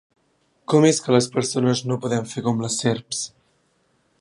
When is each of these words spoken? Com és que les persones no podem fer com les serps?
Com 0.73 0.87
és 0.87 1.01
que 1.07 1.13
les 1.15 1.27
persones 1.35 1.83
no 1.91 1.99
podem 2.07 2.27
fer 2.35 2.43
com 2.49 2.65
les 2.65 2.79
serps? 2.85 3.21